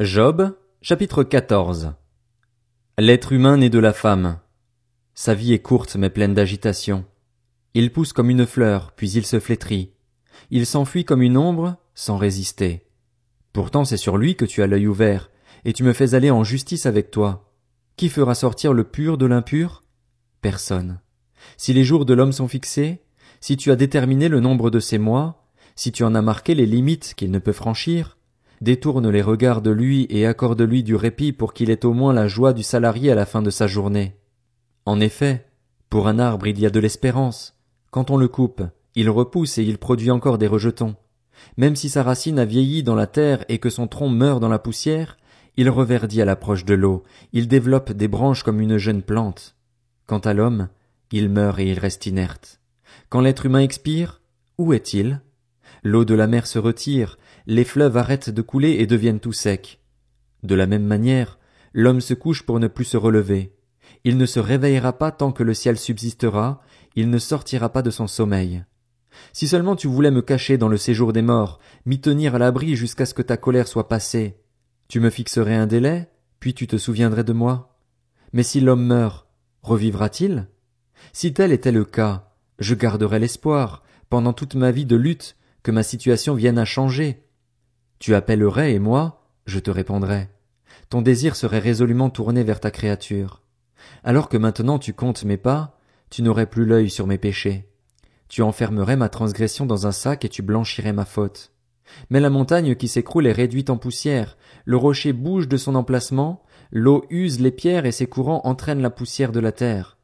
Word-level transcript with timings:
Job, 0.00 0.56
chapitre 0.82 1.22
14 1.22 1.92
L'être 2.98 3.30
humain 3.30 3.58
naît 3.58 3.70
de 3.70 3.78
la 3.78 3.92
femme. 3.92 4.40
Sa 5.14 5.34
vie 5.34 5.52
est 5.52 5.60
courte 5.60 5.94
mais 5.94 6.10
pleine 6.10 6.34
d'agitation. 6.34 7.04
Il 7.74 7.92
pousse 7.92 8.12
comme 8.12 8.28
une 8.28 8.44
fleur, 8.44 8.90
puis 8.96 9.08
il 9.12 9.24
se 9.24 9.38
flétrit. 9.38 9.92
Il 10.50 10.66
s'enfuit 10.66 11.04
comme 11.04 11.22
une 11.22 11.36
ombre, 11.36 11.76
sans 11.94 12.16
résister. 12.16 12.88
Pourtant 13.52 13.84
c'est 13.84 13.96
sur 13.96 14.18
lui 14.18 14.34
que 14.34 14.44
tu 14.44 14.64
as 14.64 14.66
l'œil 14.66 14.88
ouvert, 14.88 15.30
et 15.64 15.72
tu 15.72 15.84
me 15.84 15.92
fais 15.92 16.16
aller 16.16 16.32
en 16.32 16.42
justice 16.42 16.86
avec 16.86 17.12
toi. 17.12 17.52
Qui 17.96 18.08
fera 18.08 18.34
sortir 18.34 18.72
le 18.72 18.82
pur 18.82 19.16
de 19.16 19.26
l'impur? 19.26 19.84
Personne. 20.40 20.98
Si 21.56 21.72
les 21.72 21.84
jours 21.84 22.04
de 22.04 22.14
l'homme 22.14 22.32
sont 22.32 22.48
fixés, 22.48 23.04
si 23.40 23.56
tu 23.56 23.70
as 23.70 23.76
déterminé 23.76 24.28
le 24.28 24.40
nombre 24.40 24.70
de 24.70 24.80
ses 24.80 24.98
mois, 24.98 25.46
si 25.76 25.92
tu 25.92 26.02
en 26.02 26.16
as 26.16 26.22
marqué 26.22 26.56
les 26.56 26.66
limites 26.66 27.14
qu'il 27.14 27.30
ne 27.30 27.38
peut 27.38 27.52
franchir, 27.52 28.18
détourne 28.60 29.10
les 29.10 29.22
regards 29.22 29.62
de 29.62 29.70
lui 29.70 30.06
et 30.10 30.26
accorde-lui 30.26 30.82
du 30.82 30.94
répit 30.94 31.32
pour 31.32 31.52
qu'il 31.54 31.70
ait 31.70 31.84
au 31.84 31.92
moins 31.92 32.12
la 32.12 32.28
joie 32.28 32.52
du 32.52 32.62
salarié 32.62 33.10
à 33.10 33.14
la 33.14 33.26
fin 33.26 33.42
de 33.42 33.50
sa 33.50 33.66
journée. 33.66 34.16
En 34.86 35.00
effet, 35.00 35.46
pour 35.90 36.08
un 36.08 36.18
arbre 36.18 36.46
il 36.46 36.58
y 36.58 36.66
a 36.66 36.70
de 36.70 36.80
l'espérance. 36.80 37.56
Quand 37.90 38.10
on 38.10 38.16
le 38.16 38.28
coupe, 38.28 38.62
il 38.94 39.10
repousse 39.10 39.58
et 39.58 39.62
il 39.62 39.78
produit 39.78 40.10
encore 40.10 40.38
des 40.38 40.46
rejetons. 40.46 40.96
Même 41.56 41.76
si 41.76 41.88
sa 41.88 42.02
racine 42.02 42.38
a 42.38 42.44
vieilli 42.44 42.82
dans 42.82 42.94
la 42.94 43.06
terre 43.06 43.44
et 43.48 43.58
que 43.58 43.70
son 43.70 43.86
tronc 43.86 44.08
meurt 44.08 44.40
dans 44.40 44.48
la 44.48 44.58
poussière, 44.58 45.16
il 45.56 45.70
reverdit 45.70 46.20
à 46.20 46.24
l'approche 46.24 46.64
de 46.64 46.74
l'eau, 46.74 47.04
il 47.32 47.48
développe 47.48 47.92
des 47.92 48.08
branches 48.08 48.42
comme 48.42 48.60
une 48.60 48.76
jeune 48.76 49.02
plante. 49.02 49.54
Quant 50.06 50.18
à 50.18 50.34
l'homme, 50.34 50.68
il 51.12 51.28
meurt 51.28 51.60
et 51.60 51.70
il 51.70 51.78
reste 51.78 52.06
inerte. 52.06 52.60
Quand 53.08 53.20
l'être 53.20 53.46
humain 53.46 53.60
expire, 53.60 54.20
où 54.58 54.72
est-il? 54.72 55.20
L'eau 55.82 56.04
de 56.04 56.14
la 56.14 56.26
mer 56.26 56.46
se 56.46 56.58
retire, 56.58 57.18
les 57.46 57.64
fleuves 57.64 57.96
arrêtent 57.96 58.30
de 58.30 58.42
couler 58.42 58.76
et 58.80 58.86
deviennent 58.86 59.20
tout 59.20 59.32
secs. 59.32 59.80
De 60.42 60.54
la 60.54 60.66
même 60.66 60.84
manière, 60.84 61.38
l'homme 61.72 62.00
se 62.00 62.14
couche 62.14 62.42
pour 62.42 62.60
ne 62.60 62.68
plus 62.68 62.84
se 62.84 62.96
relever. 62.96 63.54
Il 64.04 64.16
ne 64.16 64.26
se 64.26 64.40
réveillera 64.40 64.94
pas 64.98 65.10
tant 65.10 65.32
que 65.32 65.42
le 65.42 65.54
ciel 65.54 65.78
subsistera, 65.78 66.62
il 66.94 67.10
ne 67.10 67.18
sortira 67.18 67.70
pas 67.70 67.82
de 67.82 67.90
son 67.90 68.06
sommeil. 68.06 68.64
Si 69.32 69.48
seulement 69.48 69.76
tu 69.76 69.86
voulais 69.86 70.10
me 70.10 70.22
cacher 70.22 70.58
dans 70.58 70.68
le 70.68 70.76
séjour 70.76 71.12
des 71.12 71.22
morts, 71.22 71.60
m'y 71.86 72.00
tenir 72.00 72.34
à 72.34 72.38
l'abri 72.38 72.76
jusqu'à 72.76 73.06
ce 73.06 73.14
que 73.14 73.22
ta 73.22 73.36
colère 73.36 73.68
soit 73.68 73.88
passée, 73.88 74.36
tu 74.88 75.00
me 75.00 75.10
fixerais 75.10 75.54
un 75.54 75.66
délai, 75.66 76.08
puis 76.40 76.54
tu 76.54 76.66
te 76.66 76.76
souviendrais 76.76 77.24
de 77.24 77.32
moi. 77.32 77.78
Mais 78.32 78.42
si 78.42 78.60
l'homme 78.60 78.84
meurt, 78.84 79.26
revivra-t-il? 79.62 80.48
Si 81.12 81.32
tel 81.32 81.52
était 81.52 81.72
le 81.72 81.84
cas, 81.84 82.32
je 82.58 82.74
garderais 82.74 83.18
l'espoir, 83.18 83.82
pendant 84.10 84.32
toute 84.32 84.54
ma 84.54 84.70
vie 84.70 84.86
de 84.86 84.96
lutte, 84.96 85.36
que 85.62 85.70
ma 85.70 85.82
situation 85.82 86.34
vienne 86.34 86.58
à 86.58 86.64
changer. 86.64 87.23
Tu 88.04 88.14
appellerais 88.14 88.74
et 88.74 88.78
moi, 88.78 89.24
je 89.46 89.58
te 89.58 89.70
répondrais. 89.70 90.28
Ton 90.90 91.00
désir 91.00 91.36
serait 91.36 91.58
résolument 91.58 92.10
tourné 92.10 92.44
vers 92.44 92.60
ta 92.60 92.70
créature. 92.70 93.40
Alors 94.02 94.28
que 94.28 94.36
maintenant 94.36 94.78
tu 94.78 94.92
comptes 94.92 95.24
mes 95.24 95.38
pas, 95.38 95.78
tu 96.10 96.20
n'aurais 96.20 96.44
plus 96.44 96.66
l'œil 96.66 96.90
sur 96.90 97.06
mes 97.06 97.16
péchés. 97.16 97.66
Tu 98.28 98.42
enfermerais 98.42 98.96
ma 98.96 99.08
transgression 99.08 99.64
dans 99.64 99.86
un 99.86 99.90
sac 99.90 100.26
et 100.26 100.28
tu 100.28 100.42
blanchirais 100.42 100.92
ma 100.92 101.06
faute. 101.06 101.52
Mais 102.10 102.20
la 102.20 102.28
montagne 102.28 102.74
qui 102.74 102.88
s'écroule 102.88 103.26
est 103.26 103.32
réduite 103.32 103.70
en 103.70 103.78
poussière, 103.78 104.36
le 104.66 104.76
rocher 104.76 105.14
bouge 105.14 105.48
de 105.48 105.56
son 105.56 105.74
emplacement, 105.74 106.42
l'eau 106.72 107.06
use 107.08 107.40
les 107.40 107.52
pierres 107.52 107.86
et 107.86 107.90
ses 107.92 108.06
courants 108.06 108.42
entraînent 108.44 108.82
la 108.82 108.90
poussière 108.90 109.32
de 109.32 109.40
la 109.40 109.52
terre. 109.52 109.96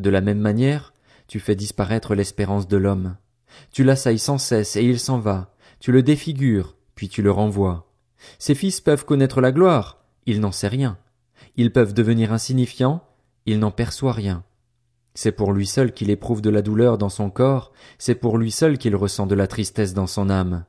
De 0.00 0.10
la 0.10 0.20
même 0.20 0.40
manière, 0.40 0.94
tu 1.28 1.38
fais 1.38 1.54
disparaître 1.54 2.16
l'espérance 2.16 2.66
de 2.66 2.76
l'homme. 2.76 3.16
Tu 3.70 3.84
l'assailles 3.84 4.18
sans 4.18 4.38
cesse 4.38 4.74
et 4.74 4.82
il 4.82 4.98
s'en 4.98 5.20
va. 5.20 5.54
Tu 5.78 5.92
le 5.92 6.02
défigures, 6.02 6.75
puis 6.96 7.08
tu 7.08 7.22
le 7.22 7.30
renvoies. 7.30 7.86
Ses 8.40 8.56
fils 8.56 8.80
peuvent 8.80 9.04
connaître 9.04 9.40
la 9.40 9.52
gloire, 9.52 9.98
il 10.26 10.40
n'en 10.40 10.50
sait 10.50 10.66
rien. 10.66 10.98
Ils 11.56 11.72
peuvent 11.72 11.94
devenir 11.94 12.32
insignifiants, 12.32 13.04
il 13.46 13.60
n'en 13.60 13.70
perçoit 13.70 14.12
rien. 14.12 14.42
C'est 15.14 15.32
pour 15.32 15.52
lui 15.52 15.66
seul 15.66 15.92
qu'il 15.92 16.10
éprouve 16.10 16.42
de 16.42 16.50
la 16.50 16.62
douleur 16.62 16.98
dans 16.98 17.08
son 17.08 17.30
corps, 17.30 17.72
c'est 17.98 18.16
pour 18.16 18.36
lui 18.36 18.50
seul 18.50 18.76
qu'il 18.76 18.96
ressent 18.96 19.26
de 19.26 19.34
la 19.34 19.46
tristesse 19.46 19.94
dans 19.94 20.06
son 20.08 20.28
âme. 20.28 20.64